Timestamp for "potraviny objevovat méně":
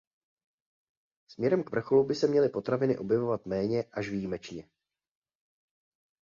2.49-3.83